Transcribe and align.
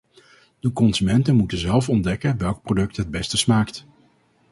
De 0.59 0.71
consumenten 0.73 1.35
moeten 1.35 1.57
zelf 1.57 1.89
ontdekken 1.89 2.37
welk 2.37 2.61
product 2.61 2.97
het 2.97 3.11
beste 3.11 3.37
smaakt! 3.37 3.85